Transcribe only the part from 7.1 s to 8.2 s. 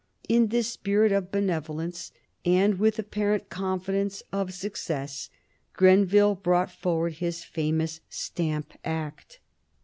his famous